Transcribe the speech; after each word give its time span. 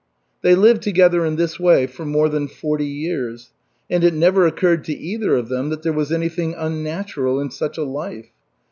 They 0.41 0.55
lived 0.55 0.81
together 0.81 1.23
in 1.25 1.35
this 1.35 1.59
way 1.59 1.85
for 1.85 2.05
more 2.05 2.27
than 2.27 2.47
forty 2.47 2.87
years, 2.87 3.51
and 3.87 4.03
it 4.03 4.15
never 4.15 4.47
occurred 4.47 4.83
to 4.85 4.93
either 4.93 5.35
of 5.35 5.47
them 5.47 5.69
that 5.69 5.83
there 5.83 5.93
was 5.93 6.11
anything 6.11 6.55
unnatural 6.57 7.39
in 7.39 7.51
such 7.51 7.77
a 7.77 7.83
life. 7.83 8.31